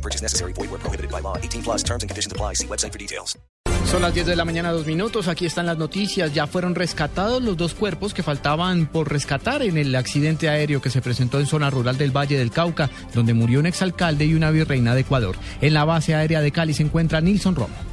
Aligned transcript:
No 0.00 0.02
purchase 0.02 0.22
necessary. 0.22 0.52
Void 0.54 0.70
where 0.70 0.80
prohibited 0.80 1.10
by 1.10 1.20
law. 1.20 1.36
18 1.36 1.62
plus 1.62 1.82
terms 1.84 2.02
and 2.02 2.08
conditions 2.08 2.32
apply. 2.32 2.54
See 2.54 2.66
website 2.66 2.92
for 2.92 2.98
details. 2.98 3.36
Son 3.84 4.02
las 4.02 4.14
10 4.14 4.26
de 4.26 4.36
la 4.36 4.44
mañana, 4.44 4.72
dos 4.72 4.86
minutos. 4.86 5.28
Aquí 5.28 5.46
están 5.46 5.66
las 5.66 5.76
noticias. 5.76 6.32
Ya 6.32 6.46
fueron 6.46 6.74
rescatados 6.74 7.42
los 7.42 7.56
dos 7.56 7.74
cuerpos 7.74 8.14
que 8.14 8.22
faltaban 8.22 8.86
por 8.86 9.10
rescatar 9.10 9.62
en 9.62 9.76
el 9.76 9.94
accidente 9.94 10.48
aéreo 10.48 10.80
que 10.80 10.90
se 10.90 11.02
presentó 11.02 11.38
en 11.40 11.46
zona 11.46 11.70
rural 11.70 11.98
del 11.98 12.16
Valle 12.16 12.38
del 12.38 12.50
Cauca, 12.50 12.88
donde 13.14 13.34
murió 13.34 13.58
un 13.60 13.66
exalcalde 13.66 14.26
y 14.26 14.34
una 14.34 14.50
virreina 14.50 14.94
de 14.94 15.00
Ecuador. 15.02 15.36
En 15.60 15.74
la 15.74 15.84
base 15.84 16.14
aérea 16.14 16.40
de 16.40 16.52
Cali 16.52 16.72
se 16.72 16.82
encuentra 16.82 17.20
Nilson 17.20 17.56
Romo. 17.56 17.89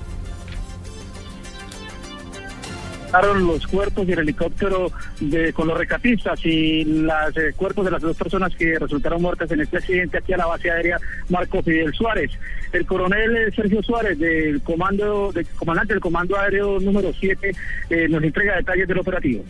Los 3.12 3.68
cuerpos 3.68 4.08
y 4.08 4.12
el 4.12 4.20
helicóptero 4.20 4.92
de, 5.20 5.54
con 5.54 5.68
los 5.68 5.78
recatistas 5.78 6.40
y 6.46 6.84
los 6.84 7.38
eh, 7.38 7.54
cuerpos 7.56 7.86
de 7.86 7.92
las 7.92 8.02
dos 8.02 8.18
personas 8.18 8.56
que 8.56 8.78
resultaron 8.78 9.22
muertas 9.22 9.52
en 9.52 9.62
este 9.62 9.78
accidente 9.78 10.18
aquí 10.18 10.34
a 10.34 10.38
la 10.38 10.46
base 10.46 10.70
aérea 10.70 10.98
Marco 11.30 11.62
Fidel 11.62 11.94
Suárez. 11.94 12.32
El 12.72 12.86
coronel 12.86 13.54
Sergio 13.56 13.82
Suárez, 13.82 14.20
del 14.20 14.62
comando, 14.62 15.32
del 15.32 15.48
comandante 15.56 15.94
del 15.94 16.02
comando 16.02 16.38
aéreo 16.38 16.80
número 16.80 17.12
7, 17.14 17.52
eh, 17.90 18.08
nos 18.10 18.24
entrega 18.24 18.58
detalles 18.58 18.88
del 18.88 19.00
operativo. 19.00 19.44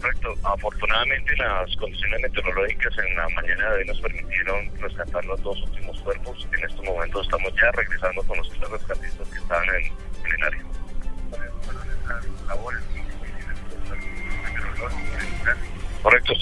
Correcto. 0.00 0.34
Afortunadamente 0.44 1.34
las 1.36 1.74
condiciones 1.76 2.20
meteorológicas 2.20 2.92
en 2.98 3.16
la 3.16 3.28
mañana 3.30 3.70
de 3.70 3.78
hoy 3.78 3.86
nos 3.86 4.00
permitieron 4.00 4.70
rescatar 4.78 5.24
los 5.24 5.42
dos 5.42 5.60
últimos 5.62 5.98
cuerpos. 6.00 6.48
En 6.56 6.64
estos 6.64 6.84
momentos 6.84 7.26
estamos 7.26 7.52
ya 7.60 7.70
regresando 7.72 8.22
con 8.24 8.36
los 8.36 8.50
tres 8.50 8.70
rescatistas 8.70 9.28
que 9.28 9.38
estaban 9.38 9.68
en, 9.68 9.84
en 9.84 10.34
el 10.36 10.44
área. 10.44 10.62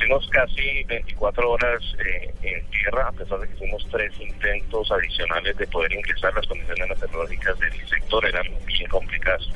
Estuvimos 0.04 0.28
casi 0.30 0.84
24 0.84 1.50
horas 1.50 1.82
eh, 2.04 2.34
en 2.42 2.64
tierra, 2.70 3.08
a 3.08 3.12
pesar 3.12 3.38
de 3.40 3.48
que 3.48 3.54
hicimos 3.54 3.86
tres 3.90 4.12
intentos 4.20 4.90
adicionales 4.92 5.56
de 5.56 5.66
poder 5.68 5.92
ingresar. 5.92 6.34
Las 6.34 6.46
condiciones 6.46 6.88
meteorológicas 6.88 7.58
del 7.58 7.88
sector 7.88 8.26
eran 8.26 8.44
bien 8.66 8.88
complicadas. 8.90 9.48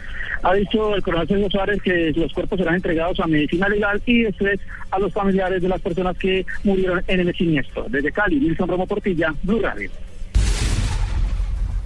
Ha 0.42 0.55
dicho 0.55 0.94
el 0.94 1.02
coronel 1.02 1.28
Sergio 1.28 1.50
Suárez 1.50 1.82
que 1.82 2.12
los 2.14 2.32
cuerpos 2.32 2.58
serán 2.58 2.77
entregados 2.77 3.20
a 3.20 3.27
medicina 3.27 3.68
legal 3.68 4.00
y 4.06 4.22
después 4.22 4.58
a 4.90 4.98
los 4.98 5.12
familiares 5.12 5.60
de 5.60 5.68
las 5.68 5.80
personas 5.80 6.16
que 6.16 6.46
murieron 6.64 7.02
en 7.08 7.20
el 7.20 7.36
siniestro. 7.36 7.86
Desde 7.88 8.12
Cali, 8.12 8.40
Nilson 8.40 8.68
Romo 8.68 8.86
Portilla, 8.86 9.34
Blue 9.42 9.60
Radio. 9.60 9.90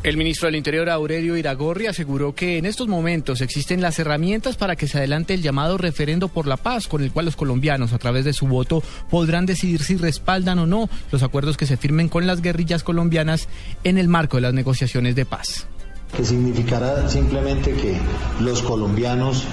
El 0.03 0.17
ministro 0.17 0.47
del 0.47 0.57
Interior, 0.57 0.91
Aurelio 0.91 1.37
Iragorri, 1.37 1.87
aseguró 1.87 2.35
que 2.35 2.59
en 2.59 2.67
estos 2.67 2.89
momentos 2.89 3.41
existen 3.41 3.81
las 3.81 4.01
herramientas 4.01 4.57
para 4.57 4.75
que 4.75 4.89
se 4.89 4.99
adelante 4.99 5.33
el 5.33 5.43
llamado 5.43 5.79
referendo 5.79 6.27
por 6.27 6.49
la 6.49 6.57
paz, 6.57 6.89
con 6.89 7.05
el 7.05 7.13
cual 7.13 7.27
los 7.27 7.37
colombianos, 7.37 7.93
a 7.93 7.99
través 7.99 8.25
de 8.25 8.33
su 8.33 8.49
voto, 8.49 8.83
podrán 9.11 9.47
decidir 9.47 9.81
si 9.81 9.97
respaldan 9.97 10.59
o 10.59 10.67
no 10.67 10.91
los 11.13 11.23
acuerdos 11.23 11.57
que 11.57 11.67
se 11.67 11.77
firmen 11.77 12.09
con 12.09 12.27
las 12.27 12.43
guerrillas 12.43 12.83
colombianas 12.83 13.47
en 13.85 13.97
el 13.97 14.09
marco 14.09 14.39
de 14.39 14.41
las 14.41 14.55
negociaciones 14.55 15.15
de 15.15 15.25
paz. 15.25 15.69
Que 16.17 16.25
significará 16.25 17.09
simplemente 17.09 17.73
que 17.73 17.97
los 18.41 18.61
colombianos, 18.61 19.45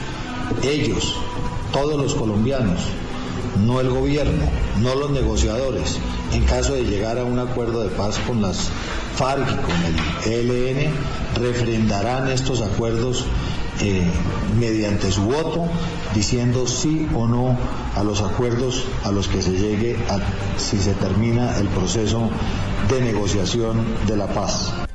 ellos, 0.64 1.16
todos 1.72 2.02
los 2.02 2.16
colombianos, 2.16 2.82
no 3.58 3.80
el 3.82 3.90
gobierno, 3.90 4.44
no 4.82 4.96
los 4.96 5.12
negociadores, 5.12 5.98
en 6.34 6.44
caso 6.46 6.74
de 6.74 6.84
llegar 6.84 7.18
a 7.18 7.24
un 7.24 7.40
acuerdo 7.40 7.84
de 7.84 7.90
paz 7.90 8.20
con 8.28 8.42
las 8.42 8.70
FARC 9.16 9.50
y 9.52 9.56
con 9.58 10.32
el 10.34 10.52
ELN, 10.52 10.94
refrendarán 11.36 12.30
estos 12.30 12.62
acuerdos 12.62 13.26
eh, 13.82 14.04
mediante 14.60 15.12
su 15.12 15.22
voto, 15.24 15.66
diciendo 16.14 16.68
sí 16.68 17.08
o 17.16 17.28
no 17.28 17.58
a 17.96 18.04
los 18.04 18.22
acuerdos 18.22 18.84
a 19.04 19.12
los 19.12 19.28
que 19.28 19.42
se 19.42 19.52
llegue 19.52 19.98
a, 20.10 20.20
si 20.60 20.78
se 20.78 20.94
termina 20.94 21.58
el 21.58 21.68
proceso 21.68 22.30
de 22.90 23.02
negociación 23.02 23.86
de 24.08 24.18
la 24.18 24.28
paz. 24.28 24.89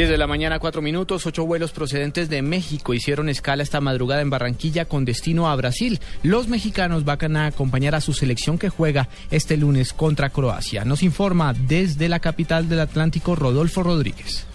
10 0.00 0.08
de 0.08 0.16
la 0.16 0.26
mañana, 0.26 0.58
cuatro 0.58 0.80
minutos, 0.80 1.26
ocho 1.26 1.44
vuelos 1.44 1.72
procedentes 1.72 2.30
de 2.30 2.40
México 2.40 2.94
hicieron 2.94 3.28
escala 3.28 3.62
esta 3.62 3.82
madrugada 3.82 4.22
en 4.22 4.30
Barranquilla 4.30 4.86
con 4.86 5.04
destino 5.04 5.50
a 5.50 5.56
Brasil. 5.56 6.00
Los 6.22 6.48
mexicanos 6.48 7.04
van 7.04 7.36
a 7.36 7.44
acompañar 7.44 7.94
a 7.94 8.00
su 8.00 8.14
selección 8.14 8.56
que 8.56 8.70
juega 8.70 9.10
este 9.30 9.58
lunes 9.58 9.92
contra 9.92 10.30
Croacia. 10.30 10.86
Nos 10.86 11.02
informa 11.02 11.52
desde 11.52 12.08
la 12.08 12.18
capital 12.18 12.66
del 12.66 12.80
Atlántico 12.80 13.36
Rodolfo 13.36 13.82
Rodríguez. 13.82 14.46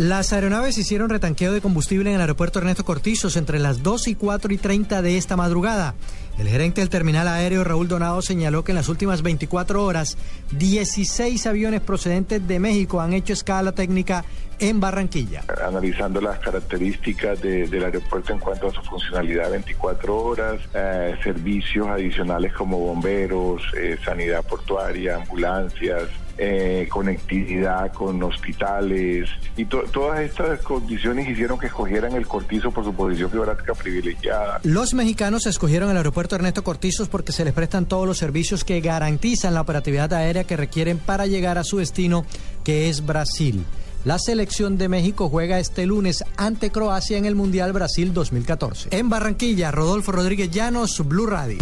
Las 0.00 0.32
aeronaves 0.32 0.78
hicieron 0.78 1.10
retanqueo 1.10 1.52
de 1.52 1.60
combustible 1.60 2.08
en 2.08 2.16
el 2.16 2.22
aeropuerto 2.22 2.58
Ernesto 2.58 2.86
Cortizos 2.86 3.36
entre 3.36 3.58
las 3.58 3.82
2 3.82 4.08
y 4.08 4.14
4 4.14 4.54
y 4.54 4.56
30 4.56 5.02
de 5.02 5.18
esta 5.18 5.36
madrugada. 5.36 5.94
El 6.38 6.48
gerente 6.48 6.80
del 6.80 6.88
terminal 6.88 7.28
aéreo 7.28 7.64
Raúl 7.64 7.86
Donado 7.86 8.22
señaló 8.22 8.64
que 8.64 8.72
en 8.72 8.76
las 8.76 8.88
últimas 8.88 9.20
24 9.20 9.84
horas 9.84 10.16
16 10.52 11.46
aviones 11.46 11.82
procedentes 11.82 12.48
de 12.48 12.58
México 12.58 13.02
han 13.02 13.12
hecho 13.12 13.34
escala 13.34 13.72
técnica 13.72 14.24
en 14.58 14.80
Barranquilla. 14.80 15.44
Analizando 15.66 16.22
las 16.22 16.38
características 16.38 17.42
del 17.42 17.84
aeropuerto 17.84 18.32
en 18.32 18.38
cuanto 18.38 18.68
a 18.68 18.72
su 18.72 18.80
funcionalidad 18.80 19.50
24 19.50 20.16
horas, 20.16 20.60
eh, 20.72 21.14
servicios 21.22 21.88
adicionales 21.88 22.54
como 22.54 22.78
bomberos, 22.78 23.60
eh, 23.76 23.98
sanidad 24.02 24.42
portuaria, 24.44 25.16
ambulancias, 25.16 26.04
eh, 26.42 26.88
conectividad 26.88 27.92
con 27.92 28.22
hospitales 28.22 29.28
y 29.58 29.66
todas 29.66 30.20
estas 30.20 30.60
condiciones 30.62 31.28
hicieron 31.28 31.58
que 31.58 31.66
escogieran 31.66 32.12
el 32.12 32.26
Cortizo 32.26 32.70
por 32.70 32.82
su 32.82 32.94
posición 32.94 33.30
geográfica 33.30 33.74
privilegiada. 33.74 34.58
Los 34.62 34.94
mexicanos 34.94 35.44
escogieron 35.44 35.90
el 35.90 35.98
aeropuerto 35.98 36.36
Ernesto 36.36 36.64
Cortizos 36.64 37.10
porque 37.10 37.32
se 37.32 37.44
les 37.44 37.52
prestan 37.52 37.84
todos 37.84 38.06
los 38.06 38.16
servicios 38.16 38.64
que 38.64 38.80
garantizan 38.80 39.52
la 39.52 39.60
operatividad 39.60 40.14
aérea 40.14 40.44
que 40.44 40.56
requieren 40.56 40.96
para 40.96 41.26
llegar 41.26 41.58
a 41.58 41.62
su 41.62 41.76
destino, 41.76 42.24
que 42.64 42.88
es 42.88 43.04
Brasil. 43.04 43.62
La 44.06 44.18
selección 44.18 44.78
de 44.78 44.88
México 44.88 45.28
juega 45.28 45.58
este 45.58 45.84
lunes 45.84 46.24
ante 46.38 46.70
Croacia 46.70 47.18
en 47.18 47.26
el 47.26 47.34
Mundial 47.34 47.74
Brasil 47.74 48.14
2014. 48.14 48.88
En 48.92 49.10
Barranquilla, 49.10 49.72
Rodolfo 49.72 50.10
Rodríguez 50.10 50.50
Llanos, 50.50 51.06
Blue 51.06 51.26
Radio. 51.26 51.58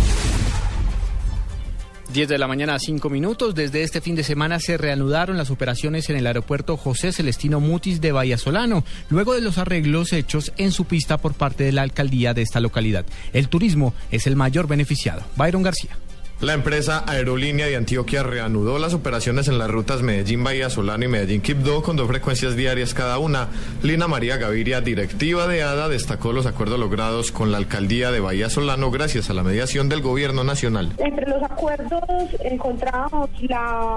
10 2.12 2.28
de 2.28 2.38
la 2.38 2.48
mañana 2.48 2.74
a 2.74 2.78
5 2.78 3.10
minutos. 3.10 3.54
Desde 3.54 3.82
este 3.82 4.00
fin 4.00 4.14
de 4.14 4.24
semana 4.24 4.58
se 4.60 4.78
reanudaron 4.78 5.36
las 5.36 5.50
operaciones 5.50 6.08
en 6.08 6.16
el 6.16 6.26
aeropuerto 6.26 6.76
José 6.76 7.12
Celestino 7.12 7.60
Mutis 7.60 8.00
de 8.00 8.12
Vallasolano, 8.12 8.84
luego 9.10 9.34
de 9.34 9.42
los 9.42 9.58
arreglos 9.58 10.12
hechos 10.12 10.52
en 10.56 10.72
su 10.72 10.86
pista 10.86 11.18
por 11.18 11.34
parte 11.34 11.64
de 11.64 11.72
la 11.72 11.82
alcaldía 11.82 12.32
de 12.32 12.42
esta 12.42 12.60
localidad. 12.60 13.04
El 13.32 13.48
turismo 13.48 13.92
es 14.10 14.26
el 14.26 14.36
mayor 14.36 14.66
beneficiado. 14.66 15.22
Byron 15.36 15.62
García. 15.62 15.98
La 16.40 16.52
empresa 16.52 17.02
Aerolínea 17.04 17.66
de 17.66 17.74
Antioquia 17.74 18.22
reanudó 18.22 18.78
las 18.78 18.94
operaciones 18.94 19.48
en 19.48 19.58
las 19.58 19.68
rutas 19.68 20.02
Medellín-Bahía 20.02 20.70
Solano 20.70 21.04
y 21.04 21.08
Medellín-Quibdó 21.08 21.82
con 21.82 21.96
dos 21.96 22.06
frecuencias 22.06 22.54
diarias 22.54 22.94
cada 22.94 23.18
una. 23.18 23.48
Lina 23.82 24.06
María 24.06 24.36
Gaviria, 24.36 24.80
directiva 24.80 25.48
de 25.48 25.64
ADA, 25.64 25.88
destacó 25.88 26.32
los 26.32 26.46
acuerdos 26.46 26.78
logrados 26.78 27.32
con 27.32 27.50
la 27.50 27.58
alcaldía 27.58 28.12
de 28.12 28.20
Bahía 28.20 28.50
Solano 28.50 28.92
gracias 28.92 29.30
a 29.30 29.34
la 29.34 29.42
mediación 29.42 29.88
del 29.88 30.00
gobierno 30.00 30.44
nacional. 30.44 30.92
Entre 30.98 31.28
los 31.28 31.42
acuerdos 31.42 32.04
encontramos 32.44 33.30
la, 33.40 33.96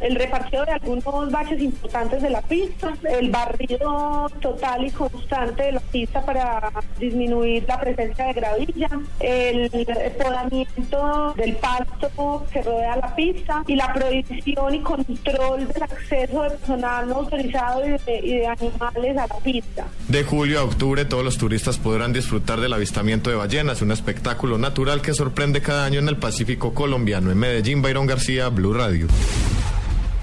el 0.00 0.14
repartido 0.14 0.64
de 0.64 0.72
algunos 0.72 1.30
baches 1.30 1.60
importantes 1.60 2.22
de 2.22 2.30
la 2.30 2.40
pista, 2.40 2.94
el 3.04 3.30
barrido 3.30 4.30
total 4.40 4.86
y 4.86 4.90
constante 4.92 5.64
de 5.64 5.72
la 5.72 5.80
pista 5.80 6.24
para 6.24 6.72
disminuir 6.98 7.66
la 7.68 7.78
presencia 7.78 8.28
de 8.28 8.32
gravilla, 8.32 8.88
el 9.20 9.70
podamiento 10.16 11.34
del 11.36 11.54
paso 11.84 12.46
que 12.52 12.62
rodea 12.62 12.96
la 12.96 13.14
pista 13.14 13.64
y 13.66 13.76
la 13.76 13.92
prohibición 13.92 14.74
y 14.74 14.80
control 14.80 15.68
del 15.68 15.82
acceso 15.82 16.42
de 16.42 16.50
personal 16.50 17.08
no 17.08 17.16
autorizado 17.16 17.82
y 17.86 17.90
de, 17.90 18.46
animales 18.46 19.16
a 19.16 19.26
la 19.26 19.38
pista. 19.42 19.86
De 20.08 20.24
julio 20.24 20.60
a 20.60 20.64
octubre 20.64 21.04
todos 21.04 21.24
los 21.24 21.38
turistas 21.38 21.78
podrán 21.78 22.12
disfrutar 22.12 22.60
del 22.60 22.72
avistamiento 22.72 23.30
de 23.30 23.36
ballenas, 23.36 23.82
un 23.82 23.92
espectáculo 23.92 24.58
natural 24.58 25.02
que 25.02 25.14
sorprende 25.14 25.62
cada 25.62 25.84
año 25.84 25.98
en 25.98 26.08
el 26.08 26.16
Pacífico 26.16 26.74
colombiano. 26.74 27.30
En 27.30 27.38
Medellín, 27.38 27.82
Byron 27.82 28.06
García, 28.06 28.48
Blue 28.48 28.74
Radio. 28.74 29.08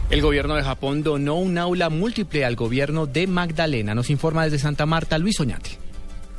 El 0.09 0.21
gobierno 0.21 0.55
de 0.55 0.63
Japón 0.63 1.03
donó 1.03 1.35
un 1.35 1.57
aula 1.59 1.89
múltiple 1.89 2.43
al 2.43 2.55
gobierno 2.55 3.05
de 3.05 3.27
Magdalena. 3.27 3.93
Nos 3.93 4.09
informa 4.09 4.43
desde 4.43 4.57
Santa 4.57 4.87
Marta 4.87 5.19
Luis 5.19 5.39
Oñate. 5.39 5.88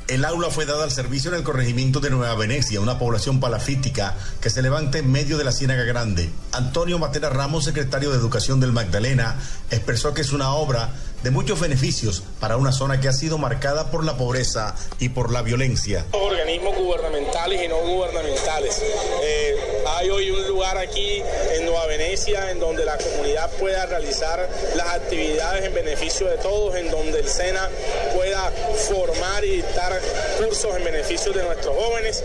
El 0.07 0.25
aula 0.25 0.49
fue 0.49 0.65
dada 0.65 0.83
al 0.83 0.91
servicio 0.91 1.31
en 1.31 1.37
el 1.37 1.43
corregimiento 1.43 1.99
de 1.99 2.09
Nueva 2.09 2.35
Venecia, 2.35 2.81
una 2.81 2.99
población 2.99 3.39
palafítica 3.39 4.15
que 4.41 4.49
se 4.49 4.61
levanta 4.61 4.97
en 4.97 5.11
medio 5.11 5.37
de 5.37 5.43
la 5.43 5.51
Ciénaga 5.51 5.83
Grande. 5.83 6.29
Antonio 6.51 6.99
Matera 6.99 7.29
Ramos, 7.29 7.63
secretario 7.63 8.11
de 8.11 8.17
Educación 8.17 8.59
del 8.59 8.73
Magdalena, 8.73 9.37
expresó 9.69 10.13
que 10.13 10.21
es 10.21 10.33
una 10.33 10.53
obra 10.53 10.93
de 11.23 11.29
muchos 11.29 11.59
beneficios 11.59 12.23
para 12.39 12.57
una 12.57 12.71
zona 12.71 12.99
que 12.99 13.07
ha 13.07 13.13
sido 13.13 13.37
marcada 13.37 13.91
por 13.91 14.03
la 14.03 14.17
pobreza 14.17 14.75
y 14.99 15.09
por 15.09 15.31
la 15.31 15.41
violencia. 15.41 16.05
Organismos 16.11 16.75
gubernamentales 16.75 17.63
y 17.63 17.67
no 17.67 17.77
gubernamentales. 17.77 18.81
Eh, 19.23 19.55
hay 19.87 20.09
hoy 20.09 20.31
un 20.31 20.47
lugar 20.47 20.77
aquí 20.77 21.21
en 21.55 21.65
Nueva 21.65 21.85
Venecia 21.87 22.49
en 22.51 22.59
donde 22.59 22.85
la 22.85 22.97
comunidad 22.97 23.51
pueda 23.51 23.85
realizar 23.85 24.49
las 24.75 24.87
actividades 24.87 25.65
en 25.65 25.73
beneficio 25.73 26.27
de 26.27 26.37
todos, 26.37 26.75
en 26.75 26.89
donde 26.89 27.19
el 27.19 27.27
SENA 27.27 27.69
pueda 28.15 28.51
formar 28.89 29.45
y 29.45 29.57
dictar 29.57 29.99
cursos 30.39 30.75
en 30.75 30.83
beneficio 30.83 31.31
de 31.33 31.43
nuestros 31.43 31.75
jóvenes 31.75 32.23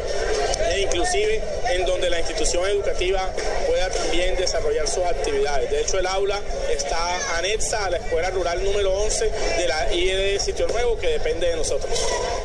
e 0.71 0.81
inclusive 0.81 1.43
en 1.75 1.85
donde 1.85 2.09
la 2.09 2.19
institución 2.19 2.67
educativa 2.67 3.31
pueda 3.67 3.91
también 3.91 4.37
desarrollar 4.37 4.89
sus 4.89 5.05
actividades. 5.05 5.71
De 5.71 5.83
hecho, 5.83 5.99
el 5.99 6.07
aula 6.07 6.41
está 6.71 7.39
anexa 7.39 7.85
a 7.85 7.91
la 7.91 7.97
Escuela 7.99 8.31
Rural 8.31 8.65
número 8.65 8.86
11 8.93 9.25
de 9.59 9.69
la 9.69 9.93
IED 9.95 10.41
Sitio 10.41 10.67
Nuevo, 10.69 10.99
que 10.99 11.09
depende 11.09 11.49
de 11.49 11.57
nosotros. 11.57 11.93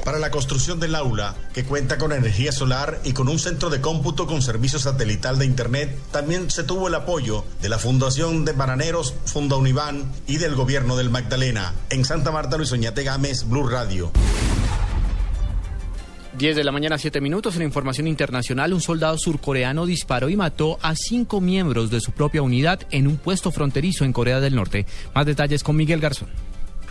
Para 0.04 0.20
la 0.20 0.32
construcción 0.32 0.80
del 0.80 0.96
aula, 0.96 1.36
que 1.54 1.64
cuenta 1.64 1.98
con 1.98 2.12
energía 2.12 2.52
solar 2.52 3.00
y 3.04 3.14
con 3.14 3.28
un 3.28 3.40
centro 3.40 3.70
de 3.70 3.82
cómputo 3.82 4.28
con 4.28 4.42
servicio 4.42 4.80
satelital 4.80 5.38
de 5.40 5.46
Internet, 5.46 5.98
también 6.12 6.50
se 6.50 6.64
tuvo 6.64 6.88
el 6.88 6.96
apoyo 6.96 7.44
de 7.62 7.70
la 7.70 7.80
Fundación 7.80 8.46
de 8.46 8.54
Bananeros, 8.54 9.14
Funda 9.26 9.56
Univán 9.56 10.12
y 10.28 10.38
del 10.38 10.56
Gobierno 10.56 10.96
del 10.96 11.10
Magdalena. 11.10 11.74
En 11.90 12.06
Santa 12.06 12.32
Marta, 12.32 12.58
Luis 12.58 12.72
Oñate 12.72 13.04
Gámez, 13.04 13.46
Blue 13.46 13.68
Radio. 13.68 14.12
10 16.38 16.56
de 16.56 16.64
la 16.64 16.72
mañana, 16.72 16.98
7 16.98 17.20
minutos. 17.22 17.56
En 17.56 17.64
información 17.64 18.08
internacional, 18.08 18.74
un 18.74 18.82
soldado 18.82 19.18
surcoreano 19.18 19.86
disparó 19.86 20.30
y 20.30 20.36
mató 20.36 20.80
a 20.82 20.96
cinco 20.96 21.42
miembros 21.42 21.92
de 21.92 22.00
su 22.00 22.12
propia 22.12 22.42
unidad 22.42 22.82
en 22.92 23.08
un 23.08 23.18
puesto 23.18 23.52
fronterizo 23.52 24.06
en 24.06 24.14
Corea 24.14 24.40
del 24.40 24.56
Norte. 24.56 24.86
Más 25.14 25.26
detalles 25.26 25.64
con 25.64 25.76
Miguel 25.76 26.00
Garzón. 26.00 26.30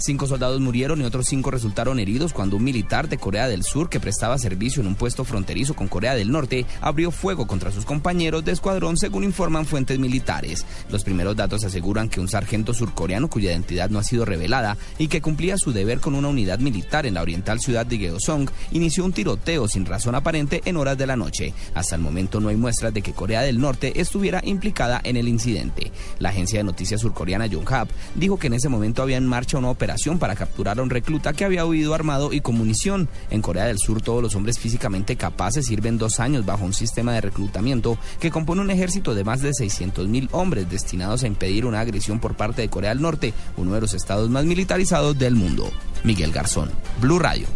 Cinco 0.03 0.27
soldados 0.27 0.63
murieron 0.63 1.03
y 1.03 1.05
otros 1.05 1.27
cinco 1.27 1.51
resultaron 1.51 2.01
heridos 2.01 2.33
cuando 2.33 2.57
un 2.57 2.65
militar 2.65 3.07
de 3.11 3.19
Corea 3.19 3.49
del 3.49 3.65
Sur 3.65 3.91
que 3.91 4.01
prestaba 4.01 4.39
servicio 4.39 4.81
en 4.81 4.87
un 4.87 4.95
puesto 4.95 5.25
fronterizo 5.25 5.75
con 5.75 5.89
Corea 5.89 6.15
del 6.15 6.31
Norte 6.31 6.65
abrió 6.81 7.11
fuego 7.11 7.47
contra 7.47 7.71
sus 7.71 7.85
compañeros 7.85 8.43
de 8.43 8.53
escuadrón 8.53 8.97
según 8.97 9.25
informan 9.25 9.67
fuentes 9.67 9.99
militares. 9.99 10.65
Los 10.89 11.05
primeros 11.05 11.37
datos 11.37 11.65
aseguran 11.65 12.09
que 12.09 12.19
un 12.19 12.29
sargento 12.29 12.73
surcoreano 12.73 13.29
cuya 13.29 13.51
identidad 13.51 13.91
no 13.91 13.99
ha 13.99 14.03
sido 14.03 14.25
revelada 14.25 14.79
y 14.97 15.09
que 15.09 15.21
cumplía 15.21 15.59
su 15.59 15.71
deber 15.71 16.01
con 16.01 16.15
una 16.15 16.29
unidad 16.29 16.61
militar 16.61 17.05
en 17.05 17.13
la 17.13 17.23
oriental 17.23 17.61
ciudad 17.61 17.85
de 17.85 17.99
Gyeongsang 17.99 18.49
inició 18.73 19.05
un 19.05 19.13
tiroteo 19.13 19.69
sin 19.69 19.85
razón 19.85 20.15
aparente 20.15 20.63
en 20.65 20.79
horas 20.79 20.97
de 20.97 21.09
la 21.09 21.17
noche. 21.17 21.53
Hasta 21.75 21.97
el 21.97 22.01
momento 22.01 22.41
no 22.41 22.49
hay 22.49 22.57
muestras 22.57 22.95
de 22.95 23.03
que 23.03 23.13
Corea 23.13 23.43
del 23.43 23.61
Norte 23.61 24.01
estuviera 24.01 24.41
implicada 24.45 24.99
en 25.05 25.19
el 25.19 25.29
incidente. 25.29 25.93
La 26.19 26.31
agencia 26.31 26.59
de 26.59 26.65
noticias 26.65 27.03
surcoreana 27.03 27.45
Yonhap 27.45 27.91
dijo 28.15 28.39
que 28.39 28.47
en 28.47 28.55
ese 28.55 28.71
momento 28.71 29.03
había 29.03 29.19
en 29.19 29.27
marcha 29.27 29.59
una 29.59 29.69
operación 29.69 29.90
para 30.19 30.37
capturar 30.37 30.79
a 30.79 30.83
un 30.83 30.91
recluta 30.91 31.33
que 31.33 31.45
había 31.45 31.67
huido 31.67 31.95
armado 31.95 32.33
y 32.33 32.41
con 32.41 32.57
munición. 32.57 33.09
En 33.31 33.43
Corea 33.43 33.67
del 33.67 33.79
Sur 33.79 34.03
todos 34.03 34.23
los 34.23 34.35
hombres 34.35 34.59
físicamente 34.59 35.17
capaces 35.17 35.67
sirven 35.67 35.99
dos 35.99 36.21
años 36.21 36.47
bajo 36.47 36.65
un 36.65 36.73
sistema 36.73 37.13
de 37.13 37.21
reclutamiento 37.21 37.99
que 38.21 38.31
compone 38.31 38.61
un 38.61 38.71
ejército 38.71 39.15
de 39.15 39.25
más 39.25 39.43
de 39.43 39.53
600 39.53 40.09
mil 40.09 40.29
hombres 40.33 40.71
destinados 40.71 41.23
a 41.23 41.27
impedir 41.27 41.67
una 41.67 41.81
agresión 41.81 42.21
por 42.21 42.37
parte 42.37 42.63
de 42.63 42.69
Corea 42.69 42.91
del 42.91 43.03
Norte, 43.03 43.35
uno 43.57 43.75
de 43.75 43.81
los 43.81 43.95
estados 43.95 44.31
más 44.31 44.45
militarizados 44.45 45.19
del 45.19 45.35
mundo. 45.35 45.71
Miguel 46.05 46.33
Garzón, 46.33 46.71
Blue 47.01 47.19
Radio. 47.19 47.47